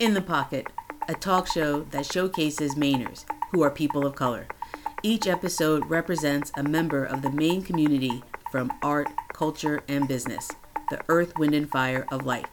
[0.00, 0.66] In the Pocket,
[1.08, 4.46] a talk show that showcases Mainers, who are people of color.
[5.02, 10.50] Each episode represents a member of the Maine community from art, culture, and business,
[10.88, 12.46] the earth, wind, and fire of life.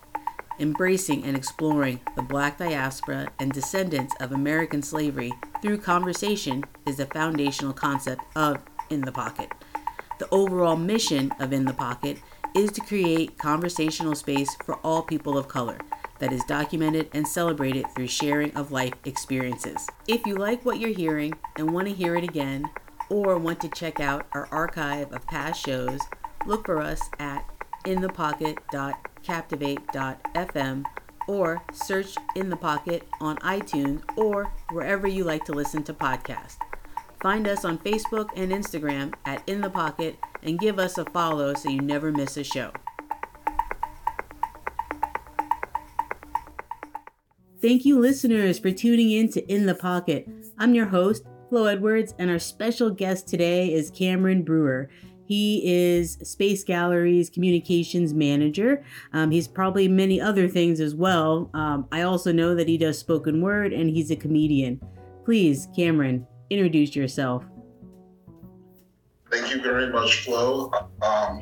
[0.60, 7.06] Embracing and exploring the black diaspora and descendants of American slavery through conversation is the
[7.06, 8.58] foundational concept of
[8.90, 9.54] In the Pocket.
[10.20, 12.18] The overall mission of In the Pocket
[12.54, 15.78] is to create conversational space for all people of color
[16.20, 19.88] that is documented and celebrated through sharing of life experiences.
[20.08, 22.68] If you like what you're hearing and want to hear it again,
[23.10, 26.00] or want to check out our archive of past shows,
[26.46, 27.46] look for us at
[27.86, 30.86] inthepocket.captivate.fm
[31.28, 36.58] or search In the Pocket on iTunes or wherever you like to listen to podcasts.
[37.22, 41.54] Find us on Facebook and Instagram at In the Pocket and give us a follow
[41.54, 42.72] so you never miss a show.
[47.60, 50.30] Thank you, listeners, for tuning in to In the Pocket.
[50.60, 54.90] I'm your host, Flo Edwards, and our special guest today is Cameron Brewer.
[55.26, 58.86] He is Space Gallery's communications manager.
[59.12, 61.50] Um, he's probably many other things as well.
[61.56, 64.80] Um, I also know that he does spoken word and he's a comedian.
[65.26, 67.44] Please, Cameron, introduce yourself.
[69.32, 70.72] Thank you very much, Flo.
[71.02, 71.42] Um,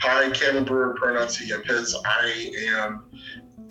[0.00, 1.96] hi, Cameron Brewer, pronouns he, his.
[2.04, 3.04] I am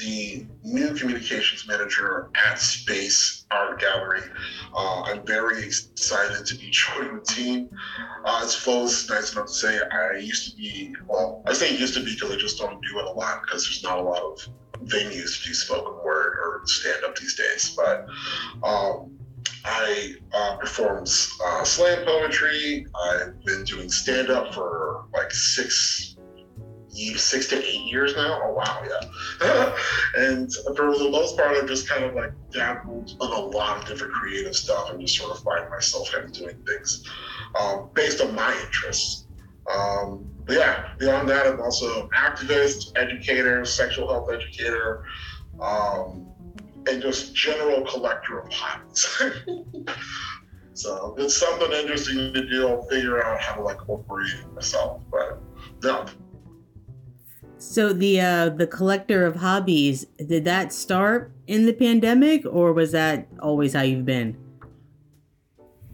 [0.02, 4.22] the new communications manager at Space Art Gallery.
[4.76, 7.70] Uh, I'm very excited to be joining the team.
[8.26, 11.76] Uh, as Flo is nice enough to say, I used to be, well, I say
[11.78, 14.02] used to be because I just don't do it a lot because there's not a
[14.02, 14.48] lot of
[14.88, 17.76] venues to do spoken word or stand up these days.
[17.76, 18.08] But
[18.64, 19.18] um,
[19.64, 22.88] I uh, uh, slam poetry.
[23.06, 26.16] I've been doing stand up for like six,
[26.94, 28.42] six to eight years now.
[28.44, 29.76] Oh wow, yeah.
[30.18, 33.88] and for the most part, I've just kind of like dabbled in a lot of
[33.88, 37.08] different creative stuff and just sort of find myself kind of doing things
[37.60, 39.28] um, based on my interests.
[39.72, 45.06] Um, but yeah, beyond that, I'm also an activist, educator, sexual health educator.
[45.60, 46.28] Um,
[46.88, 49.22] and just general collector of hobbies.
[50.74, 52.68] so it's something interesting to do.
[52.68, 55.40] I'll figure out how to like it myself, but
[55.84, 56.06] no.
[57.62, 62.92] So the uh, the collector of hobbies did that start in the pandemic, or was
[62.92, 64.36] that always how you've been?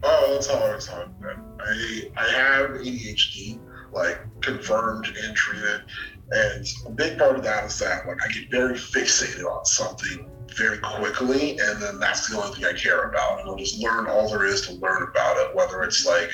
[0.02, 1.44] Oh, that's how I've been.
[1.60, 3.60] I I have ADHD,
[3.92, 5.82] like confirmed and treated,
[6.30, 10.26] and a big part of that is that like I get very fixated on something
[10.56, 13.40] very quickly, and then that's the only thing I care about.
[13.40, 16.30] And I'll just learn all there is to learn about it, whether it's like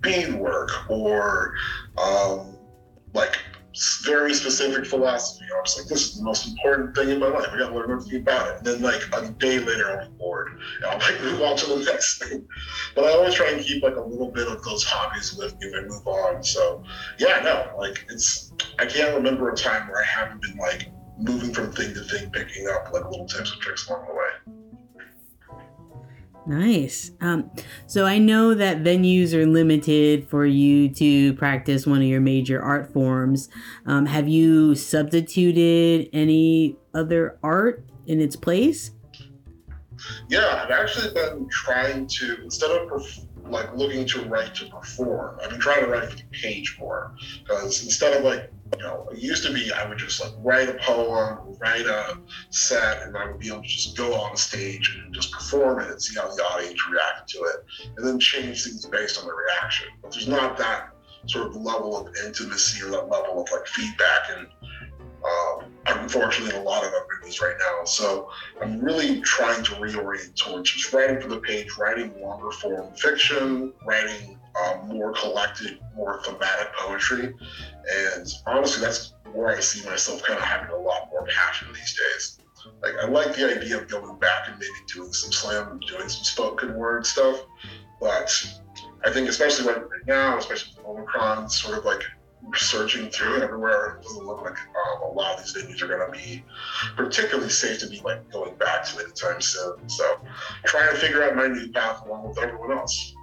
[0.00, 1.54] beadwork or
[1.98, 2.56] um,
[3.14, 3.38] like
[4.04, 5.44] very specific philosophy.
[5.54, 7.48] I was like, this is the most important thing in my life.
[7.52, 8.56] I gotta learn everything about it.
[8.58, 11.66] And then like a day later, I'll be bored and I'll like move on to
[11.66, 12.46] the next thing.
[12.94, 15.72] But I always try and keep like a little bit of those hobbies with me
[15.74, 16.42] and move on.
[16.42, 16.82] So
[17.18, 20.88] yeah, no, like it's I can't remember a time where I haven't been like
[21.18, 24.56] moving from thing to thing, picking up like little tips and tricks along the way.
[26.46, 27.10] Nice.
[27.20, 27.50] Um,
[27.86, 32.62] so I know that venues are limited for you to practice one of your major
[32.62, 33.48] art forms.
[33.84, 38.92] Um, have you substituted any other art in its place?
[40.28, 45.38] Yeah, I've actually been trying to instead of perf- like looking to write to perform,
[45.42, 49.08] I've been trying to write for the page more because instead of like you know,
[49.12, 52.18] it used to be I would just like write a poem, write a
[52.50, 55.90] set, and I would be able to just go on stage and just perform it
[55.90, 57.56] and see how the audience reacted to it,
[57.96, 59.86] and then change things based on the reaction.
[60.02, 60.90] But there's not that
[61.26, 64.46] sort of level of intimacy or that level of like feedback and
[66.06, 67.84] unfortunately a lot of venues right now.
[67.84, 68.30] So
[68.62, 73.72] I'm really trying to reorient towards just writing for the page, writing longer form fiction,
[73.84, 77.34] writing um, more collected, more thematic poetry.
[78.14, 81.98] And honestly, that's where I see myself kind of having a lot more passion these
[81.98, 82.38] days.
[82.82, 86.24] Like I like the idea of going back and maybe doing some slam, doing some
[86.24, 87.40] spoken word stuff,
[88.00, 88.30] but
[89.04, 92.02] I think especially right now, especially with Omicron, sort of like
[92.54, 96.06] searching through everywhere, it doesn't look like um, a lot of these venues are going
[96.06, 96.44] to be
[96.96, 99.88] particularly safe to be like going back to anytime soon.
[99.88, 100.20] So,
[100.64, 103.14] trying to figure out my new path along with everyone else.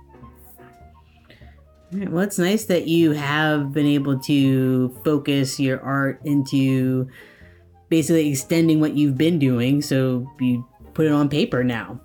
[1.92, 7.08] Well, it's nice that you have been able to focus your art into
[7.90, 9.82] basically extending what you've been doing.
[9.82, 12.00] So you put it on paper now.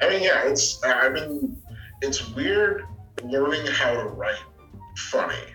[0.00, 1.60] I mean, yeah, it's I've been
[2.02, 2.84] it's weird
[3.24, 4.38] learning how to write
[4.96, 5.54] funny.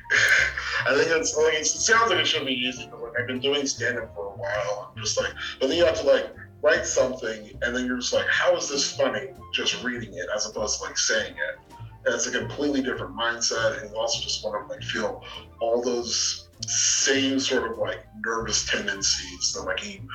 [0.88, 3.40] I think it's like it sounds like it should be easy, but like I've been
[3.40, 4.92] doing stand up for a while.
[4.96, 8.14] I'm just like, but then you have to like write something and then you're just
[8.14, 9.30] like, how is this funny?
[9.54, 11.78] Just reading it as opposed to like saying it.
[12.04, 15.24] And it's a completely different mindset, and you also just want to like feel
[15.60, 20.08] all those same sort of like nervous tendencies that like you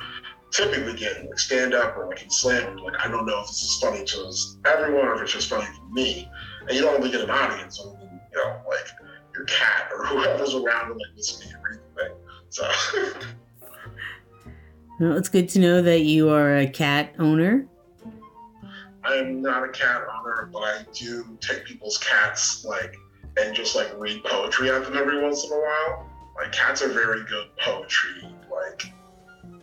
[0.51, 2.77] typically get in like stand up or like in slam.
[2.77, 5.65] Like I don't know if this is funny to everyone or if it's just funny
[5.65, 6.29] to me,
[6.67, 7.79] and you don't really get an audience.
[7.79, 7.89] You
[8.35, 8.87] know, like
[9.37, 12.13] your cat or whoever's around and like listening to you read the thing.
[12.49, 12.71] So.
[14.99, 17.67] Well, it's good to know that you are a cat owner.
[19.03, 22.97] I am not a cat owner, but I do take people's cats like
[23.39, 26.09] and just like read poetry at them every once in a while.
[26.35, 28.23] Like cats are very good poetry.
[28.51, 28.85] Like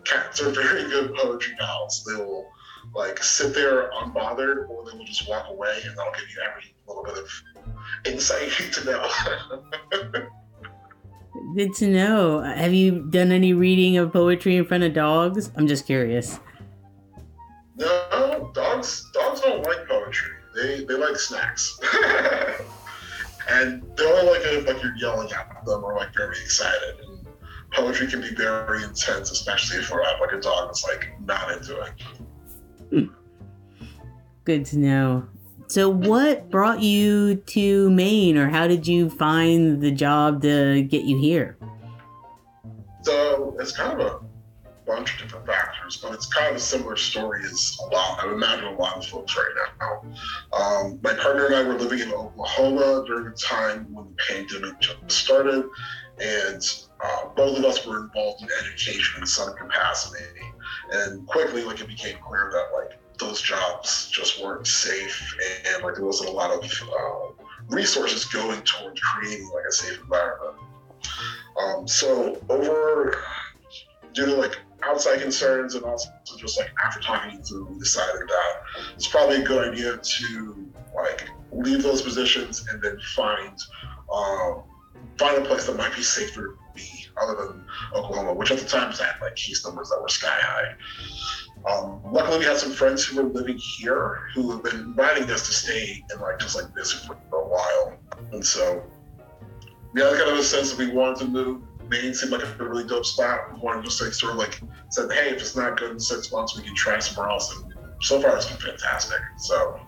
[0.05, 2.05] cats are very good poetry pals.
[2.05, 2.49] They will
[2.95, 6.73] like sit there unbothered, or they will just walk away, and that'll give you every
[6.87, 7.29] little bit of
[8.05, 8.19] you
[8.73, 9.11] to know.
[11.57, 12.41] Good to know.
[12.41, 15.51] Have you done any reading of poetry in front of dogs?
[15.57, 16.41] I'm just curious.
[17.77, 20.33] No, dogs dogs don't like poetry.
[20.55, 21.79] They they like snacks.
[23.49, 27.01] and they're only like if like you're yelling at them or like very excited.
[27.07, 27.27] And
[27.73, 31.13] poetry can be very intense, especially if you uh, have like a dog that's like
[31.25, 31.93] not into it.
[32.91, 33.15] Hmm.
[34.45, 35.29] Good to know.
[35.67, 41.05] So, what brought you to Maine, or how did you find the job to get
[41.05, 41.57] you here?
[43.03, 44.21] So, it's kind of a
[44.87, 48.23] bunch of different factors, but it's kind of a similar story as a lot.
[48.23, 50.03] I imagine a lot of folks right now.
[50.53, 54.75] Um, my partner and I were living in Oklahoma during the time when the pandemic
[55.09, 55.65] started,
[56.21, 56.63] and
[57.03, 60.25] uh, both of us were involved in education in some capacity.
[60.93, 65.85] And quickly, like it became clear that like those jobs just weren't safe and, and
[65.85, 70.57] like there wasn't a lot of uh, resources going towards creating like a safe environment.
[71.61, 73.23] Um, so over
[74.13, 78.53] due to like outside concerns and also just like after talking through, we decided that
[78.95, 83.59] it's probably a good idea to like leave those positions and then find
[84.13, 84.63] um,
[85.19, 88.65] find a place that might be safer to be other than Oklahoma, which at the
[88.65, 90.75] time had like case numbers that were sky high.
[91.67, 95.47] Um, luckily, we had some friends who were living here who have been inviting us
[95.47, 97.97] to stay and like just like this for a while,
[98.33, 98.85] and so
[99.95, 101.63] we had kind of a sense that we wanted to move.
[101.89, 103.55] Maine seemed like a really dope spot.
[103.55, 106.01] We wanted to just like sort of like said, hey, if it's not good in
[106.01, 107.55] six months, we can try somewhere else.
[107.55, 109.21] And so far, it's been fantastic.
[109.39, 109.81] So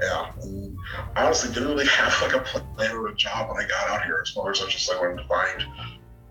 [0.00, 0.76] yeah, and
[1.16, 4.04] I honestly didn't really have like a plan or a job when I got out
[4.04, 4.20] here.
[4.22, 5.64] As far as I just like wanted to find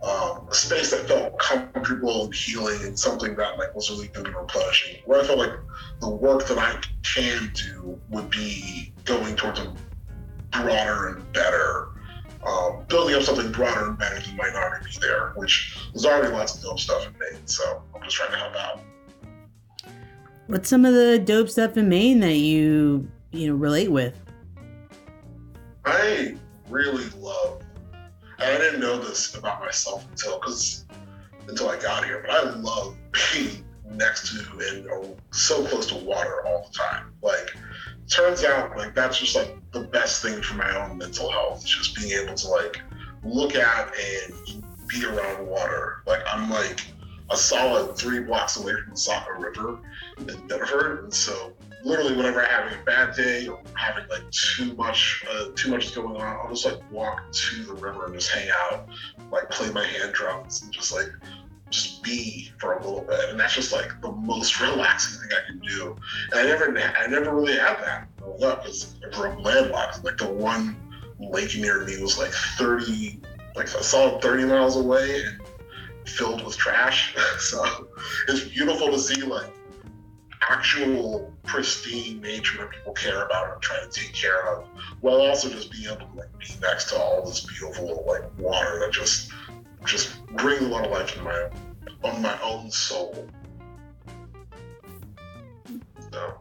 [0.02, 4.28] um, a space that felt comfortable and healing and something that like was really good
[4.28, 5.02] and replenishing.
[5.06, 5.54] Where I felt like
[6.00, 9.74] the work that I can do would be going towards a
[10.52, 11.90] broader and better,
[12.46, 16.32] um, building up something broader and better than might already be there, which there's already
[16.32, 17.46] lots of dope stuff in Maine.
[17.46, 18.82] So I'm just trying to help out.
[20.48, 24.20] What's some of the dope stuff in Maine that you you know relate with?
[25.86, 26.36] I
[26.70, 27.62] really love
[28.42, 30.86] I didn't know this about myself until because
[31.48, 32.96] until I got here, but I love
[33.34, 37.12] being next to and so close to water all the time.
[37.22, 37.50] Like
[38.08, 41.66] turns out like that's just like the best thing for my own mental health.
[41.66, 42.82] Just being able to like
[43.24, 46.04] look at and be around water.
[46.08, 46.82] Like I'm like
[47.30, 49.80] a solid three blocks away from the Saco River
[50.18, 51.04] in Biddeford.
[51.04, 55.48] And so literally whenever I'm having a bad day or having like too much uh,
[55.56, 58.50] too much is going on, I'll just like walk to the river and just hang
[58.50, 58.88] out,
[59.32, 61.10] like play my hand drums and just like
[61.70, 63.30] just be for a little bit.
[63.30, 65.96] And that's just like the most relaxing thing I can do.
[66.32, 70.04] And I never I never really had that growing up because I landlocked.
[70.04, 70.76] Like the one
[71.20, 73.20] lake near me was like 30
[73.56, 75.42] like a solid 30 miles away and
[76.08, 77.16] filled with trash.
[77.40, 77.88] so
[78.28, 79.52] it's beautiful to see like
[80.48, 84.68] actual pristine nature that people care about and try to take care of,
[85.02, 88.80] while also just being able to like be next to all this beautiful like water
[88.80, 89.32] that just
[89.86, 91.50] just brings a lot of life in my
[92.04, 93.28] on my own soul.
[96.12, 96.34] So.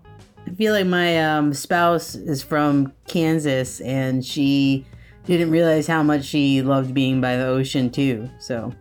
[0.46, 4.86] I feel like my um, spouse is from Kansas, and she
[5.26, 8.30] didn't realize how much she loved being by the ocean too.
[8.38, 8.72] So.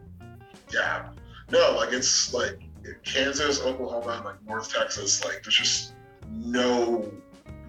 [0.74, 1.10] Yeah.
[1.52, 2.62] No, like it's like
[3.08, 5.94] Kansas, Oklahoma, like North Texas, like there's just
[6.30, 7.12] no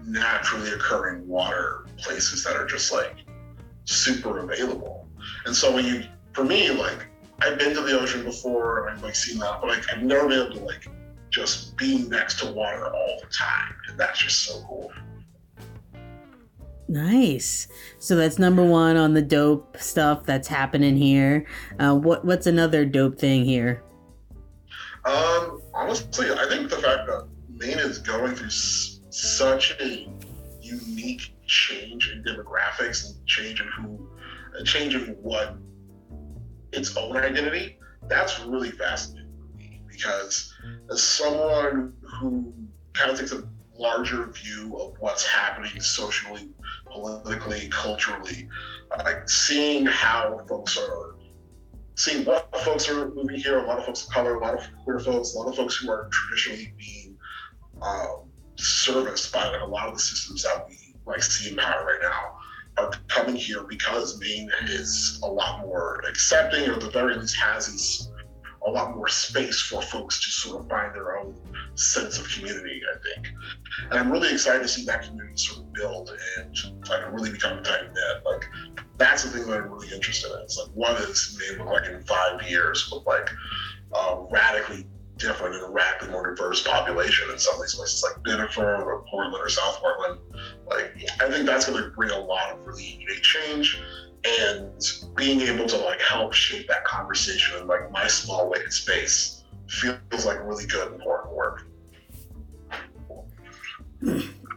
[0.05, 3.15] naturally occurring water places that are just like
[3.85, 5.07] super available.
[5.45, 6.03] And so when you,
[6.33, 7.07] for me, like
[7.41, 10.27] I've been to the ocean before and I've like seen that, but like I've never
[10.27, 10.87] been able to like
[11.29, 14.91] just be next to water all the time, and that's just so cool.
[16.87, 17.67] Nice.
[17.99, 21.45] So that's number one on the dope stuff that's happening here.
[21.77, 23.83] Uh, what what's another dope thing here?
[25.05, 30.07] Um, honestly, I think the fact that Maine is going through s- such a
[30.61, 34.09] unique change in demographics and change in who,
[34.59, 35.55] a change in what
[36.73, 37.77] its own identity,
[38.07, 40.53] that's really fascinating for me because
[40.91, 42.53] as someone who
[42.93, 43.43] kind of takes a
[43.77, 46.49] larger view of what's happening socially,
[46.85, 48.47] politically, culturally,
[49.05, 51.15] like seeing how folks are
[51.99, 54.61] seeing of folks are moving here, a lot of folks of color, a lot of
[54.85, 57.17] queer folks, a lot of folks who are traditionally being
[57.81, 61.85] um, serviced by like a lot of the systems that we like see in power
[61.85, 62.37] right now
[62.77, 67.35] are coming here because Maine is a lot more accepting, or at the very least
[67.35, 68.08] has these
[68.65, 71.35] a lot more space for folks to sort of find their own
[71.75, 73.33] sense of community, I think.
[73.89, 76.55] And I'm really excited to see that community sort of build and
[76.89, 78.25] like really become tight knit.
[78.25, 78.45] Like
[78.97, 80.39] that's the thing that I'm really interested in.
[80.41, 83.29] It's like what is Maine look like in five years with like
[83.93, 84.85] a radically
[85.17, 89.43] different and radically more diverse population in some of these places like Biddeford or Portland
[89.43, 90.19] or South Portland.
[90.67, 93.81] Like I think that's gonna bring a lot of really unique change
[94.25, 94.81] and
[95.15, 100.25] being able to like help shape that conversation in like my small weighted space feels
[100.25, 101.65] like really good important work.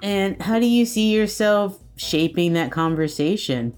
[0.02, 3.76] And how do you see yourself shaping that conversation?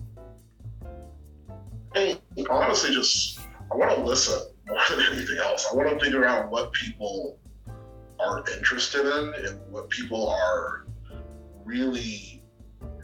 [1.95, 2.19] I
[2.51, 5.67] honestly just I want to listen more than anything else.
[5.71, 7.39] I want to figure out what people
[8.21, 10.87] are interested in and what people are
[11.65, 12.43] really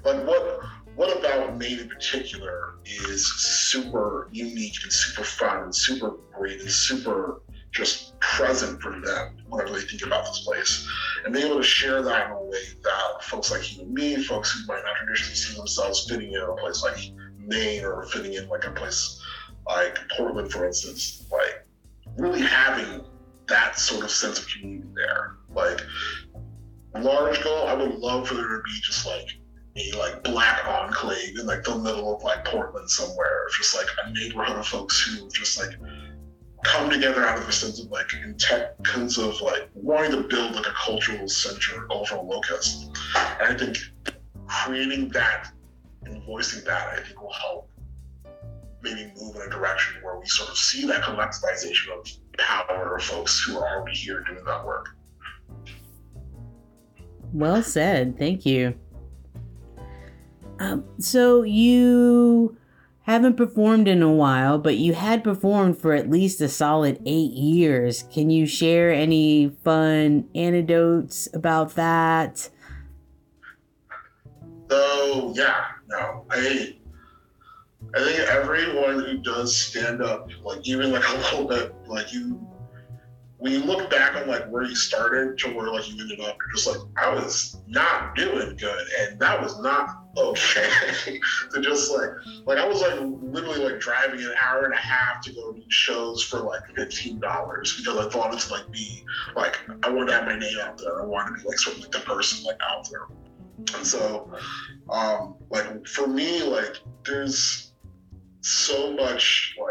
[0.05, 0.63] like what
[1.01, 6.71] what about Maine in particular is super unique and super fun and super great and
[6.71, 7.41] super
[7.73, 10.87] just present for them whenever they think about this place.
[11.25, 14.23] And being able to share that in a way that folks like you and me,
[14.23, 16.99] folks who might not traditionally see themselves fitting in a place like
[17.39, 19.23] Maine or fitting in like a place
[19.67, 21.67] like Portland, for instance, like
[22.19, 23.07] really having
[23.49, 25.37] that sort of sense of community there.
[25.49, 25.81] Like
[26.95, 29.40] large goal, I would love for there to be just like
[29.97, 34.57] like black enclave in like the middle of like Portland somewhere, just like a neighborhood
[34.57, 35.77] of folks who just like
[36.65, 40.67] come together out of a sense of like intense of like wanting to build like
[40.67, 42.89] a cultural center, cultural locus.
[43.41, 43.79] And I think
[44.47, 45.53] creating that
[46.05, 47.71] and voicing that, I think will help
[48.83, 52.07] maybe move in a direction where we sort of see that collectivization of
[52.39, 54.89] power of folks who are already here doing that work.
[57.33, 58.19] Well said.
[58.19, 58.75] Thank you.
[60.61, 62.57] Um, so you
[63.05, 67.33] haven't performed in a while, but you had performed for at least a solid eight
[67.33, 68.05] years.
[68.13, 72.51] Can you share any fun anecdotes about that?
[74.71, 76.77] So yeah, no, I
[77.95, 82.39] I think everyone who does stand up, like even like a little bit, like you,
[83.41, 86.37] when you look back on like where you started to where like you ended up,
[86.39, 90.69] you're just like, I was not doing good, and that was not okay.
[91.53, 92.11] to just like,
[92.45, 95.63] like I was like literally like driving an hour and a half to go to
[95.69, 99.05] shows for like fifteen dollars because I thought it's like me,
[99.35, 101.03] like I wanted to have my name out there.
[101.03, 103.07] I wanted to be like sort of like the person like out there.
[103.75, 104.31] And so,
[104.91, 107.73] um, like for me, like there's
[108.43, 109.70] so much like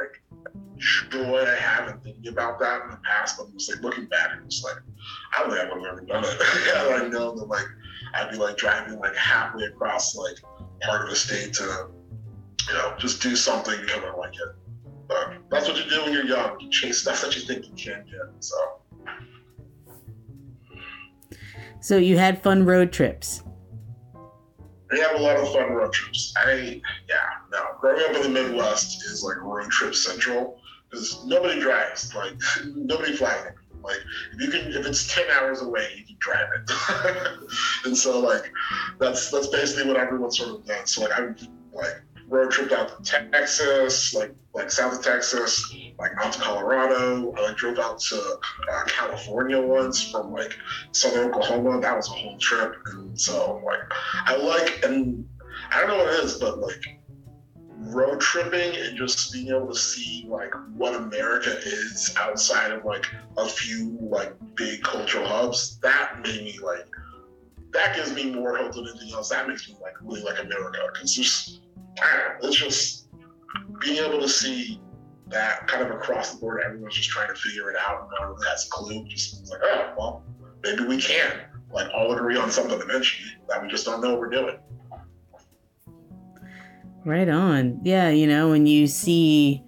[0.80, 3.38] joy I have in thinking about that in the past.
[3.38, 4.76] But I'm just like looking back and just like
[5.36, 6.38] I don't think I would have ever done it.
[7.04, 7.66] I known that like
[8.14, 10.38] I'd be like driving like halfway across like
[10.82, 11.88] part of the state to
[12.68, 14.56] you know just do something because I like it.
[15.08, 16.60] But that's what you do when you're young.
[16.60, 18.44] You chase stuff that you think you can get.
[18.44, 18.56] So.
[21.82, 23.44] So you had fun road trips.
[24.92, 26.34] We have a lot of fun road trips.
[26.38, 27.16] I yeah,
[27.52, 27.60] no.
[27.80, 30.59] Growing up in the Midwest is like road trip central
[30.90, 32.14] because nobody drives.
[32.14, 32.34] Like
[32.76, 33.54] nobody flies.
[33.84, 33.98] Like
[34.34, 37.40] if you can, if it's ten hours away, you can drive it.
[37.86, 38.52] and so like
[39.00, 40.92] that's that's basically what everyone sort of does.
[40.92, 41.36] So like I'm
[41.72, 47.34] like road trip out to Texas, like like south of Texas, like out to Colorado.
[47.38, 48.40] I like drove out to
[48.72, 50.58] uh, California once from like
[50.92, 51.80] southern Oklahoma.
[51.82, 53.80] That was a whole trip, and so like
[54.26, 55.26] I like and
[55.72, 56.99] I don't know what it is, but like
[57.80, 63.06] road tripping and just being able to see like what America is outside of like
[63.38, 65.80] a few like big cultural hubs.
[65.80, 66.86] That made me like
[67.72, 69.30] that gives me more hope than anything else.
[69.30, 71.62] That makes me like really like America because just
[72.42, 73.08] it's just
[73.80, 74.82] being able to see
[75.28, 78.34] that kind of across the board, everyone's just trying to figure it out and no
[78.34, 79.06] one has a clue.
[79.08, 80.24] Just like, oh, well,
[80.64, 81.32] maybe we can
[81.72, 84.58] like all agree on something eventually that we just don't know what we're doing.
[87.10, 87.80] Right on.
[87.84, 89.64] Yeah, you know, when you see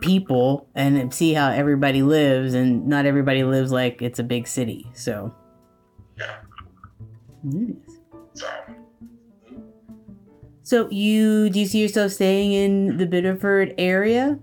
[0.00, 4.90] people and see how everybody lives, and not everybody lives like it's a big city.
[4.92, 5.34] So,
[6.18, 6.36] Yeah.
[7.42, 7.76] Nice.
[8.34, 8.46] So
[10.64, 14.38] So you do you see yourself staying in the Biddeford area?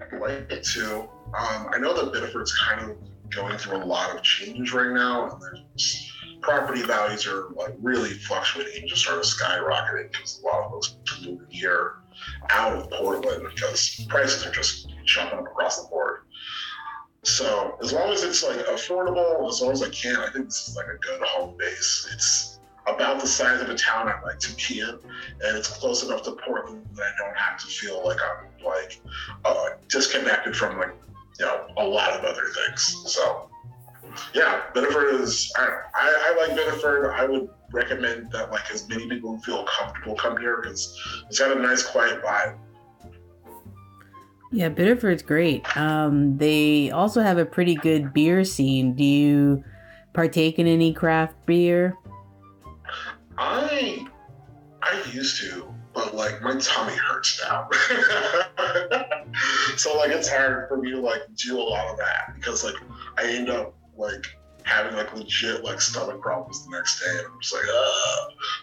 [0.00, 1.02] I'd like to.
[1.38, 2.96] Um, I know that Biddeford's kind of
[3.30, 6.09] going through a lot of changes right now, and there's
[6.40, 10.96] property values are like really fluctuating, just sort of skyrocketing because a lot of folks
[11.24, 11.94] moving here
[12.50, 16.20] out of Portland because prices are just jumping up across the board.
[17.22, 20.68] So as long as it's like affordable, as long as I can, I think this
[20.68, 22.08] is like a good home base.
[22.14, 26.02] It's about the size of a town I'd like to be in, and it's close
[26.02, 29.00] enough to Portland that I don't have to feel like I'm like
[29.44, 30.94] uh, disconnected from like
[31.38, 32.96] you know a lot of other things.
[33.06, 33.50] So
[34.34, 35.52] yeah, Biddeford is.
[35.56, 37.12] I, I, I like Biddeford.
[37.14, 40.98] I would recommend that like as many people who feel comfortable come here because
[41.28, 42.58] it's got a nice quiet vibe.
[44.52, 45.64] Yeah, Biddeford's great.
[45.76, 48.94] Um, they also have a pretty good beer scene.
[48.94, 49.62] Do you
[50.12, 51.96] partake in any craft beer?
[53.38, 54.06] I
[54.82, 57.68] I used to, but like my tummy hurts now.
[59.76, 62.74] so like it's hard for me to like do a lot of that because like
[63.16, 64.26] I end up like
[64.64, 68.16] having like legit like stomach problems the next day and I'm just like uh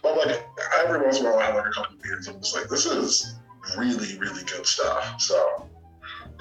[0.03, 0.47] but like
[0.79, 2.69] every once in a while I have like a couple of beers I'm just like
[2.69, 3.35] this is
[3.77, 5.67] really really good stuff so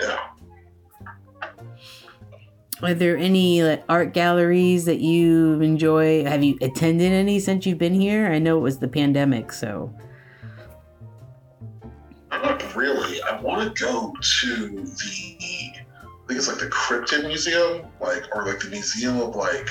[0.00, 0.18] yeah
[2.82, 6.24] Are there any like, art galleries that you enjoy?
[6.24, 8.30] Have you attended any since you've been here?
[8.30, 9.90] I know it was the pandemic, so
[12.30, 13.22] Not really.
[13.22, 15.35] I want to go to the,
[16.26, 19.70] I think it's like the Cryptid Museum, like, or like the Museum of like,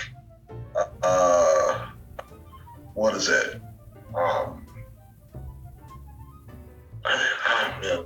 [1.03, 1.87] uh,
[2.93, 3.61] what is it?
[4.15, 4.65] Um,
[7.03, 8.05] man.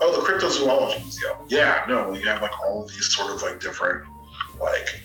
[0.00, 1.36] Oh, the Cryptozoology Museum.
[1.48, 4.06] Yeah, no, you have like all of these sort of like different,
[4.58, 5.04] like,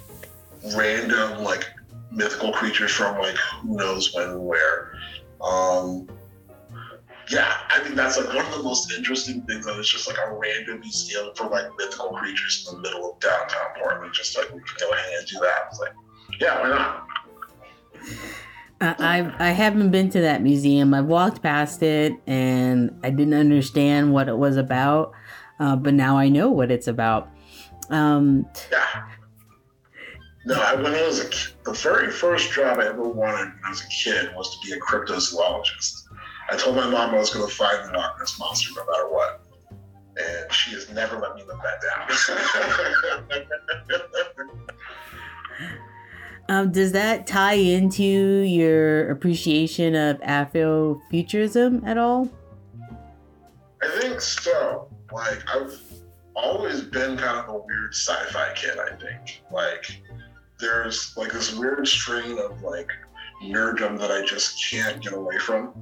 [0.73, 1.69] random like
[2.11, 4.97] mythical creatures from like who knows when and where.
[5.41, 6.07] Um,
[7.29, 9.65] yeah, I think that's like one of the most interesting things.
[9.65, 13.19] That it's just like a random museum for like mythical creatures in the middle of
[13.19, 14.13] downtown Portland.
[14.13, 15.67] Just like we can go ahead and do that.
[15.69, 15.93] It's like,
[16.39, 17.07] yeah, why not?
[18.81, 20.93] I I I haven't been to that museum.
[20.93, 25.13] I've walked past it and I didn't understand what it was about,
[25.59, 27.29] uh, but now I know what it's about.
[27.89, 29.03] Um, Yeah.
[30.47, 33.61] No, I, when I was a kid, the very first job I ever wanted when
[33.65, 36.03] I was a kid was to be a cryptozoologist.
[36.49, 39.09] I told my mom I was going to find the Loch Ness monster no matter
[39.09, 39.41] what,
[40.17, 41.81] and she has never let me live that
[43.29, 43.45] down.
[46.49, 52.29] um, does that tie into your appreciation of Afrofuturism at all?
[53.81, 54.87] I think so.
[55.11, 55.79] Like I've
[56.35, 58.77] always been kind of a weird sci-fi kid.
[58.77, 60.01] I think like
[60.59, 62.89] there's like this weird strain of like
[63.43, 65.73] nerddom that I just can't get away from.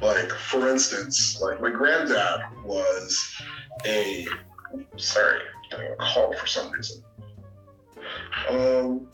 [0.00, 3.42] Like for instance, like my granddad was
[3.84, 4.26] a
[4.96, 7.02] sorry, getting a call for some reason.
[8.48, 9.08] Um,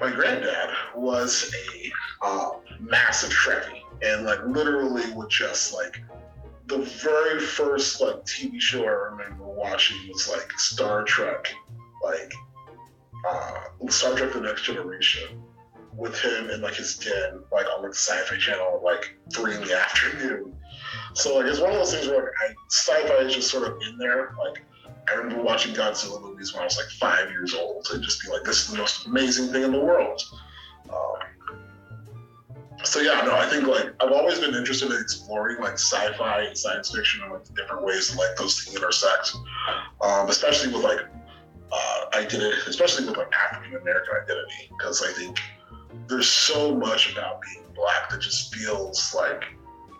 [0.00, 1.92] my granddad was a
[2.24, 2.50] uh,
[2.80, 6.02] massive Trekkie, and like literally would just like
[6.66, 11.52] the very first like TV show I remember watching was like Star Trek,
[12.02, 12.32] like
[13.28, 15.42] uh, Star Trek: The Next Generation,
[15.96, 19.74] with him in like his den, like on like Sci-Fi Channel, like three in the
[19.78, 20.54] afternoon.
[21.14, 23.80] So like it's one of those things where like, I, sci-fi is just sort of
[23.88, 24.34] in there.
[24.38, 24.64] Like
[25.08, 28.28] I remember watching Godzilla movies when I was like five years old, and just be
[28.28, 30.20] like, "This is the most amazing thing in the world."
[30.90, 31.16] Um,
[32.82, 36.58] so yeah, no, I think like I've always been interested in exploring like sci-fi and
[36.58, 39.34] science fiction and like different ways that like those things intersect,
[40.00, 41.00] um, especially with like
[41.72, 45.38] uh, identity, especially with like African American identity, because I think
[46.08, 49.44] there's so much about being black that just feels like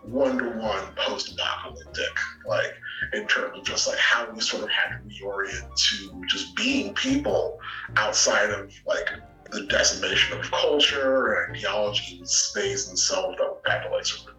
[0.03, 2.13] one to one post-apocalyptic,
[2.47, 2.75] like
[3.13, 6.93] in terms of just like how we sort of had to reorient to just being
[6.95, 7.59] people
[7.97, 9.09] outside of like
[9.51, 14.29] the decimation of culture and ideology and space and self that had to like sort
[14.29, 14.35] of.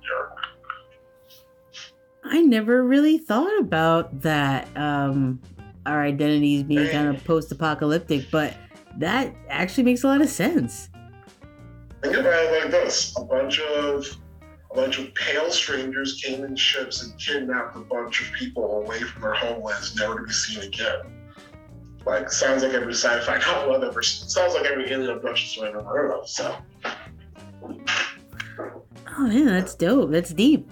[2.27, 4.67] I never really thought about that.
[4.75, 5.39] Um,
[5.85, 8.55] our identities being kind of post-apocalyptic, but
[8.97, 10.89] that actually makes a lot of sense.
[12.05, 14.05] Think about it like this: a bunch of
[14.71, 18.99] a bunch of pale strangers came in ships and kidnapped a bunch of people away
[18.99, 20.99] from their homelands, never to be seen again.
[22.05, 25.77] Like sounds like every sci-fi novel I've ever sounds like every alien abduction story I've
[25.77, 26.29] ever heard of.
[26.29, 26.55] So
[29.17, 30.11] Oh man, that's dope.
[30.11, 30.69] That's deep.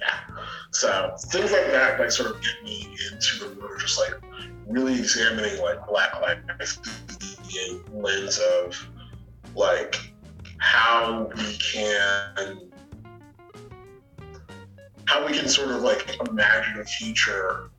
[0.00, 0.20] Yeah.
[0.70, 4.14] So things like that like sort of get me into the mood of just like
[4.66, 6.38] really examining like black life
[7.48, 8.88] the lens of
[9.54, 9.96] like
[10.58, 12.70] how we can
[15.06, 17.70] how we can sort of like imagine a future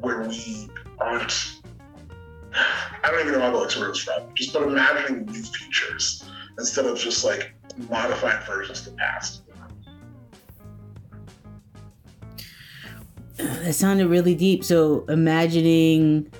[0.00, 0.68] where we
[0.98, 1.60] aren't
[2.54, 6.24] I don't even know how to like describe it, just but imagining new futures
[6.58, 7.54] instead of just like
[7.88, 9.42] modified versions of the past.
[13.36, 14.64] That sounded really deep.
[14.64, 16.32] So imagining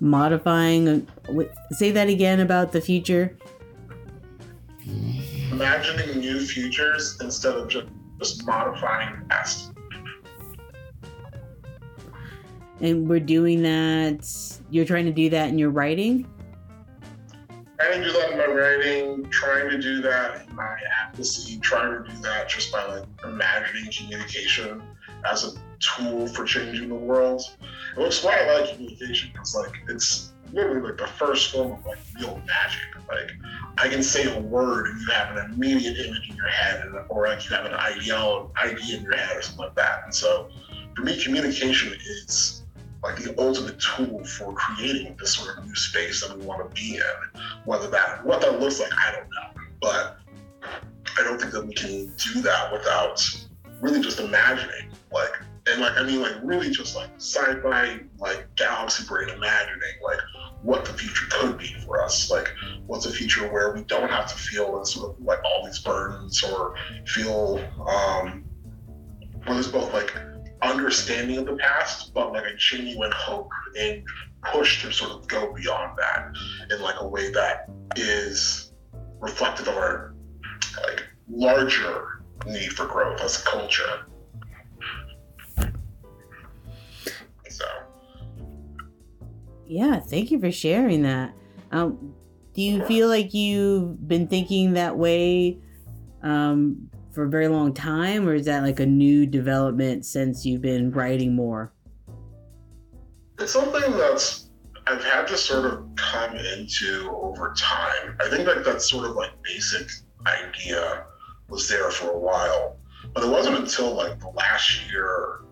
[0.00, 1.06] modifying
[1.72, 3.36] say that again about the future.
[5.50, 7.88] Imagining new futures instead of just,
[8.18, 9.72] just modifying the past.
[12.80, 14.26] And we're doing that
[14.70, 16.26] you're trying to do that in your writing?
[17.78, 22.04] Trying to do that in my writing trying to do that in my advocacy trying
[22.04, 24.82] to do that just by like imagining communication
[25.30, 27.42] as a tool for changing the world.
[27.96, 31.84] It looks why i like communication because like it's literally like the first form of
[31.84, 33.30] like real magic like
[33.78, 36.96] i can say a word and you have an immediate image in your head and,
[37.08, 38.16] or like you have an idea
[38.62, 40.48] idea in your head or something like that and so
[40.94, 42.60] for me communication is
[43.02, 46.74] like the ultimate tool for creating this sort of new space that we want to
[46.80, 47.40] be in.
[47.64, 49.62] Whether that what that looks like, I don't know.
[49.80, 50.18] But
[51.18, 53.26] I don't think that we can do that without
[53.80, 54.90] really just imagining.
[55.12, 55.32] Like
[55.66, 60.18] and like I mean like really just like sci-fi like galaxy brain imagining like
[60.62, 62.30] what the future could be for us.
[62.30, 62.52] Like
[62.86, 66.42] what's a future where we don't have to feel sort of like all these burdens
[66.42, 66.74] or
[67.06, 68.44] feel um
[69.44, 70.14] where there's both like
[70.62, 74.02] understanding of the past, but like a genuine hope and
[74.42, 76.30] push to sort of go beyond that
[76.70, 78.72] in like a way that is
[79.20, 80.14] reflective of our
[80.86, 84.06] like larger need for growth as a culture.
[89.70, 91.32] Yeah, thank you for sharing that.
[91.70, 92.12] Um,
[92.54, 95.58] do you feel like you've been thinking that way
[96.22, 100.60] um, for a very long time, or is that like a new development since you've
[100.60, 101.72] been writing more?
[103.38, 104.50] It's something that's
[104.88, 108.16] I've had to sort of come into over time.
[108.20, 109.88] I think like that sort of like basic
[110.26, 111.04] idea
[111.48, 112.76] was there for a while,
[113.14, 115.42] but it wasn't until like the last year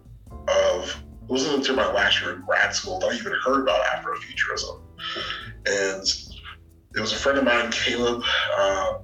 [0.48, 4.80] of wasn't until my last year in grad school that I even heard about Afrofuturism.
[5.66, 6.02] And
[6.94, 8.22] it was a friend of mine, Caleb.
[8.56, 8.98] Uh,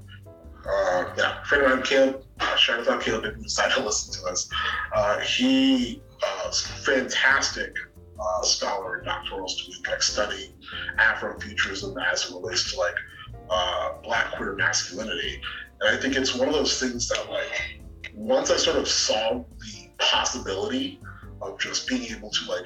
[0.67, 4.13] uh, yeah, friend of mine, Caleb, uh, shout out Caleb if you decide to listen
[4.15, 4.49] to this.
[4.95, 7.77] Uh, he uh, fantastic
[8.19, 10.53] uh, scholar and doctoral student, like studying
[10.99, 12.95] Afrofuturism as it relates to like
[13.51, 15.41] uh, Black queer masculinity.
[15.81, 17.81] And I think it's one of those things that like
[18.15, 21.01] once I sort of saw the possibility
[21.43, 22.65] of just being able to like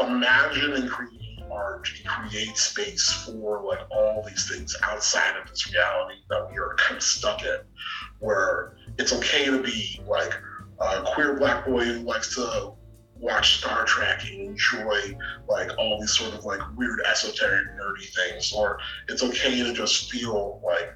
[0.00, 5.72] imagine and create art and create space for like all these things outside of this
[5.72, 7.58] reality that we are kind of stuck in,
[8.20, 10.32] where it's okay to be like
[10.80, 12.72] a queer black boy who likes to
[13.16, 15.16] watch Star Trek and enjoy
[15.48, 18.78] like all these sort of like weird esoteric nerdy things, or
[19.08, 20.94] it's okay to just feel like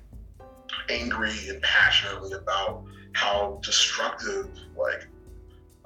[0.88, 5.06] angry and passionately about how destructive like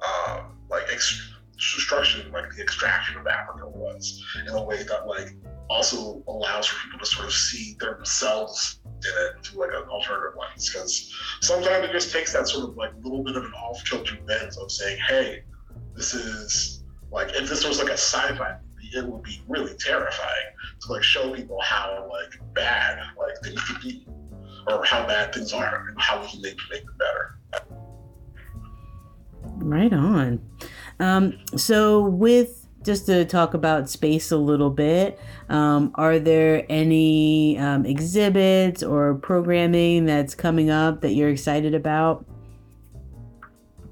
[0.05, 5.35] uh, like ex- destruction, like the extraction of Africa was, in a way that like
[5.69, 10.37] also allows for people to sort of see themselves in it through like an alternative
[10.39, 10.69] lens.
[10.69, 14.57] Because sometimes it just takes that sort of like little bit of an off-kilter lens
[14.57, 15.43] of saying, hey,
[15.95, 18.57] this is like if this was like a sci-fi
[18.93, 20.47] it would be really terrifying
[20.81, 24.07] to like show people how like bad like things could be,
[24.67, 27.69] or how bad things are, and how we can make, make them better.
[29.61, 30.41] Right on.
[30.99, 35.19] Um, so, with just to talk about space a little bit,
[35.49, 42.25] um, are there any um, exhibits or programming that's coming up that you're excited about?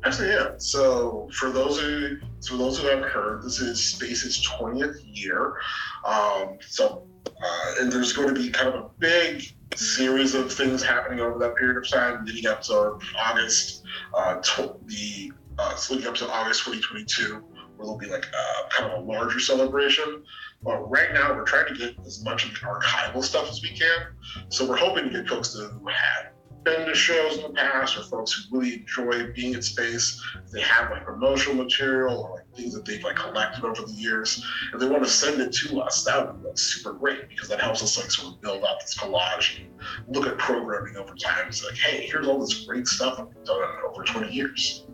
[0.04, 0.52] Actually, yeah.
[0.58, 5.58] So for those who, for those who haven't heard, this is Space's 20th year.
[6.06, 9.44] Um, so, uh, and there's going to be kind of a big
[9.76, 14.80] series of things happening over that period of time, leading up to August, uh, tw-
[14.88, 17.44] the uh, leading up to August 2022, where
[17.80, 20.24] there'll be like uh, kind of a larger celebration.
[20.64, 23.70] But right now, we're trying to get as much of the archival stuff as we
[23.70, 24.08] can.
[24.50, 26.34] So we're hoping to get folks to who have
[26.68, 30.22] been to shows in the past or folks who really enjoy being in space.
[30.52, 34.44] They have like promotional material or like things that they've like collected over the years,
[34.72, 37.48] and they want to send it to us, that would be like, super great because
[37.50, 41.16] that helps us like sort of build out this collage and look at programming over
[41.16, 41.48] time.
[41.48, 44.88] It's like, hey, here's all this great stuff I've done over 20 years.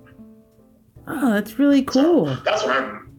[1.08, 2.28] Oh, that's really cool.
[2.28, 3.12] So that's what I'm.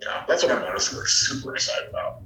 [0.00, 2.22] Yeah, that's what I'm honestly super excited about.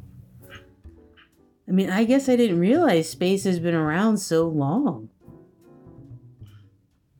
[1.69, 5.11] I mean, I guess I didn't realize space has been around so long.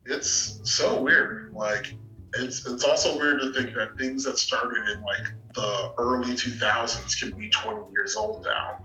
[0.05, 1.53] It's so weird.
[1.53, 1.93] Like,
[2.33, 7.19] it's it's also weird to think that things that started in like the early 2000s
[7.19, 8.79] can be 20 years old now.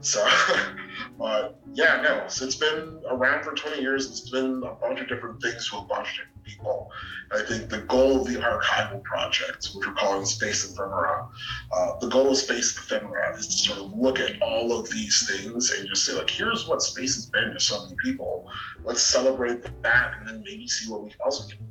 [0.00, 0.26] So,
[1.18, 4.06] but yeah, no, so it's been around for 20 years.
[4.06, 6.90] It's been a bunch of different things to a bunch of people.
[7.32, 11.28] I think the goal of the archival project, which we're calling Space Ephemera,
[11.72, 15.30] uh, the goal of Space Ephemera is to sort of look at all of these
[15.30, 18.48] things and just say, like, here's what space has been to so many people.
[18.84, 21.70] Let's celebrate that and then maybe see what we we can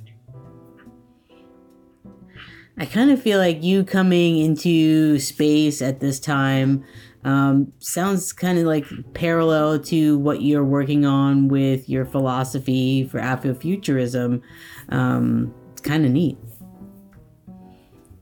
[2.79, 6.85] I kind of feel like you coming into space at this time
[7.23, 13.19] um, sounds kind of like parallel to what you're working on with your philosophy for
[13.19, 14.41] Afrofuturism.
[14.89, 16.37] Um, it's kind of neat.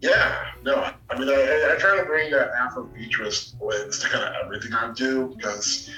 [0.02, 4.34] Yeah, no, I mean, I, I try to bring that Afrofuturist lens to kind of
[4.46, 5.90] everything I do because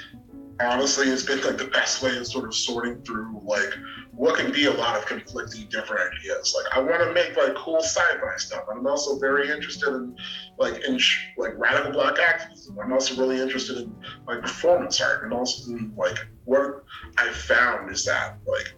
[0.60, 3.72] honestly, it's been like the best way of sort of sorting through like
[4.12, 6.54] what can be a lot of conflicting different ideas.
[6.56, 8.64] Like I want to make like cool sci-fi stuff.
[8.66, 10.16] But I'm also very interested in
[10.58, 11.00] like in
[11.36, 12.78] like radical black activism.
[12.78, 13.94] I'm also really interested in
[14.26, 16.84] like performance art and also in, like what
[17.16, 18.74] I found is that like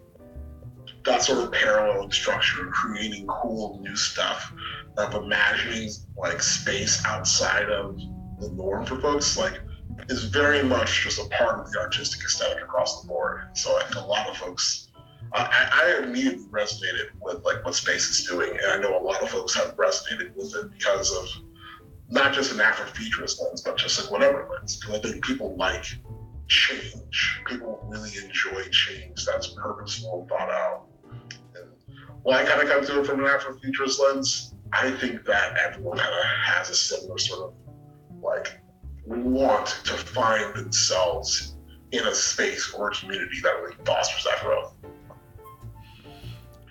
[1.05, 4.53] that sort of parallel structure of creating cool new stuff
[4.99, 7.97] of imagining like space outside of
[8.39, 9.61] the norm for folks like
[10.09, 13.49] is very much just a part of the artistic aesthetic across the board.
[13.55, 14.89] So I think a lot of folks
[15.35, 19.23] I, I, immediately resonated with like what space is doing, and I know a lot
[19.23, 21.27] of folks have resonated with it because of
[22.11, 24.77] not just an Afrofuturist lens, but just like whatever lens.
[24.77, 25.87] Because I think people like
[26.49, 27.41] change.
[27.47, 30.87] People really enjoy change that's purposeful thought out.
[31.55, 31.71] And
[32.25, 34.55] well, I kind of come to it from an Afrofuturist lens.
[34.73, 37.55] I think that everyone kind of has a similar sort of
[38.23, 38.61] like
[39.07, 41.57] want to find themselves
[41.93, 44.75] in a space or a community that really fosters that growth.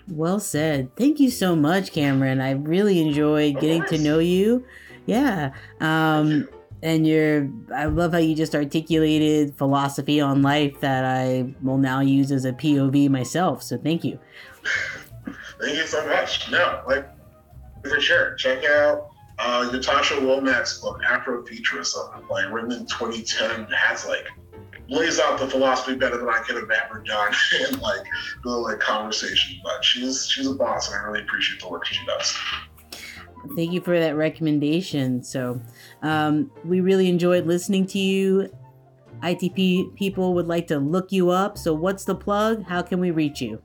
[0.08, 0.94] Well said.
[0.96, 2.40] Thank you so much, Cameron.
[2.40, 4.64] I really enjoyed getting to know you.
[5.06, 5.52] Yeah.
[5.80, 6.48] Um,
[6.82, 12.00] and you're, I love how you just articulated philosophy on life that I will now
[12.00, 13.62] use as a POV myself.
[13.62, 14.18] So thank you.
[15.60, 16.50] thank you so much.
[16.50, 17.08] No, like,
[17.84, 18.34] for sure.
[18.34, 19.11] Check out
[19.42, 24.26] uh, Ytasha Womack's book, Afrofuturism, like written in 2010, has like
[24.88, 27.32] lays out the philosophy better than I could have ever done
[27.68, 28.06] in like
[28.44, 29.58] the like conversation.
[29.64, 32.36] But she's she's a boss, and I really appreciate the work she does.
[33.56, 35.24] Thank you for that recommendation.
[35.24, 35.60] So,
[36.02, 38.48] um, we really enjoyed listening to you.
[39.20, 41.58] ITP people would like to look you up.
[41.58, 42.62] So, what's the plug?
[42.64, 43.60] How can we reach you?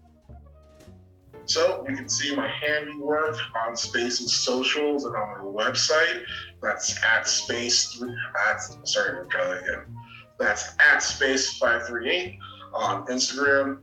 [1.48, 6.24] So you can see my handiwork on Space's and socials and on our website.
[6.62, 8.02] That's at space.
[8.50, 8.58] At,
[8.88, 9.86] sorry, I'm trying again.
[10.38, 12.38] That's at space538
[12.74, 13.80] on Instagram.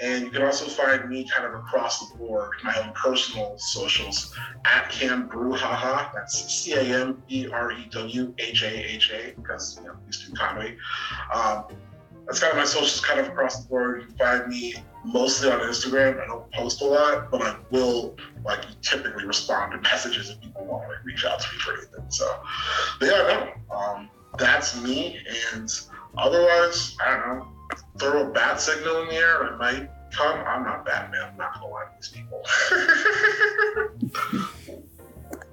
[0.00, 4.36] And you can also find me kind of across the board, my own personal socials
[4.64, 6.12] at Cam Brewhaha.
[6.12, 9.94] That's C A M B R E W H A H A because you know,
[10.06, 10.76] used to comedy.
[11.32, 11.66] Um,
[12.26, 14.00] that's kind of my socials kind of across the board.
[14.00, 16.22] You can find me mostly on Instagram.
[16.22, 20.64] I don't post a lot, but I will like typically respond to messages if people
[20.64, 22.04] want to like reach out to me for anything.
[22.08, 22.40] So,
[22.98, 25.18] but yeah, no, um, that's me.
[25.52, 25.70] And
[26.16, 27.48] otherwise, I don't know,
[27.98, 30.38] throw a bat signal in the air, and it might come.
[30.46, 31.30] I'm not Batman.
[31.30, 32.42] I'm not gonna lie to these people.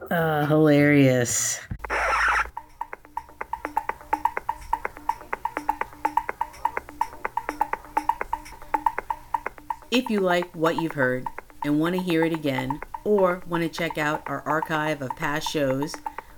[0.12, 1.60] uh, hilarious.
[9.92, 11.28] If you like what you've heard
[11.66, 15.50] and want to hear it again, or want to check out our archive of past
[15.50, 15.94] shows,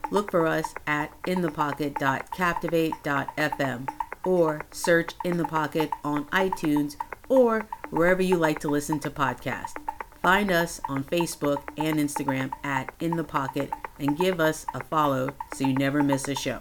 [0.09, 3.89] look for us at inthepocket.captivate.fm
[4.25, 6.95] or search In the Pocket on iTunes
[7.29, 9.75] or wherever you like to listen to podcasts.
[10.23, 15.29] Find us on Facebook and Instagram at In the Pocket and give us a follow
[15.53, 16.59] so you never miss a show.